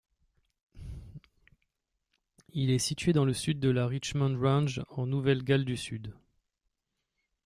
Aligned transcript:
Il 2.53 2.71
est 2.71 2.79
situé 2.79 3.13
dans 3.13 3.23
le 3.23 3.35
sud 3.35 3.59
de 3.59 3.69
la 3.69 3.85
Richmond 3.85 4.35
Range 4.41 4.81
en 4.89 5.05
Nouvelle-Galles 5.05 5.63
du 5.63 5.77
Sud. 5.77 6.15